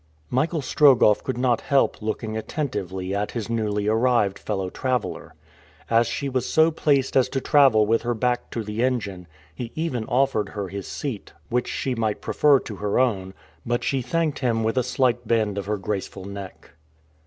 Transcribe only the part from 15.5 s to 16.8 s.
of her graceful neck.